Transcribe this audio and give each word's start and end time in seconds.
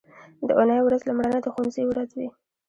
د 0.47 0.49
اونۍ 0.59 0.79
ورځ 0.83 1.01
لومړنۍ 1.07 1.39
د 1.41 1.47
ښوونځي 1.53 1.83
ورځ 1.87 2.09
وي 2.17 2.27